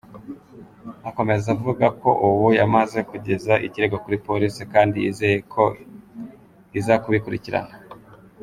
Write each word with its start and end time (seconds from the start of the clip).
Akomeza 1.09 1.47
avuga 1.55 1.85
ko 2.01 2.09
ubu 2.27 2.47
yamaze 2.59 2.99
kugeza 3.09 3.53
ikirego 3.67 3.95
kuri 4.03 4.17
polisi 4.27 4.61
kandi 4.73 4.95
yizeye 5.03 5.37
ko 5.53 5.63
iza 6.79 6.95
kubikurikirana. 7.03 7.75